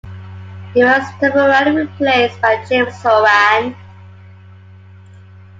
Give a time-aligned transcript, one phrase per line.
[0.73, 3.75] He was temporarily replaced by James Horan.